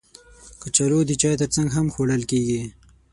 [0.61, 2.61] کچالو د چای ترڅنګ هم خوړل کېږي